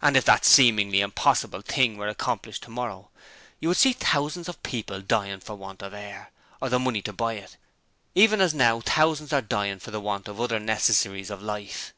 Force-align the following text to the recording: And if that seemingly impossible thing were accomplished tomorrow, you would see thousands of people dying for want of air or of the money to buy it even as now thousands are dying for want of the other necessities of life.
And 0.00 0.16
if 0.16 0.24
that 0.26 0.44
seemingly 0.44 1.00
impossible 1.00 1.62
thing 1.62 1.96
were 1.96 2.06
accomplished 2.06 2.62
tomorrow, 2.62 3.10
you 3.58 3.66
would 3.66 3.76
see 3.76 3.92
thousands 3.92 4.48
of 4.48 4.62
people 4.62 5.00
dying 5.00 5.40
for 5.40 5.56
want 5.56 5.82
of 5.82 5.92
air 5.92 6.30
or 6.60 6.66
of 6.66 6.70
the 6.70 6.78
money 6.78 7.02
to 7.02 7.12
buy 7.12 7.32
it 7.32 7.56
even 8.14 8.40
as 8.40 8.54
now 8.54 8.80
thousands 8.80 9.32
are 9.32 9.42
dying 9.42 9.80
for 9.80 9.90
want 9.98 10.28
of 10.28 10.36
the 10.36 10.44
other 10.44 10.60
necessities 10.60 11.28
of 11.28 11.42
life. 11.42 11.92